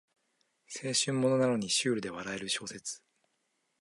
[0.67, 3.03] 青春ものなのにシュールで笑える小説